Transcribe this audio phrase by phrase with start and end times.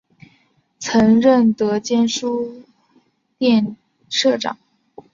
[0.79, 2.63] 曾任德间书
[3.37, 3.77] 店
[4.09, 4.57] 社长。